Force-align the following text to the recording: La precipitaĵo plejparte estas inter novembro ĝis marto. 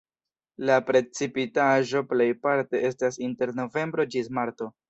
La 0.69 0.77
precipitaĵo 0.87 2.03
plejparte 2.15 2.83
estas 2.91 3.23
inter 3.29 3.57
novembro 3.63 4.11
ĝis 4.17 4.37
marto. 4.41 4.77